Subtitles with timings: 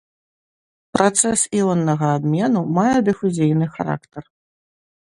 [0.97, 4.23] Працэс іоннага абмену мае дыфузійны характар.